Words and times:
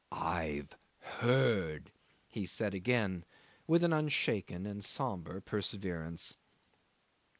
"I've 0.11 0.75
heard," 0.97 1.91
he 2.27 2.47
said 2.47 2.73
again 2.73 3.23
with 3.67 3.83
an 3.83 3.93
unshaken 3.93 4.65
and 4.65 4.83
sombre 4.83 5.43
perseverance. 5.43 6.37